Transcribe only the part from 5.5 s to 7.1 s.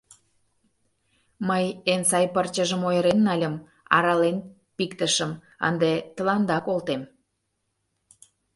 ынде тыланда колтем.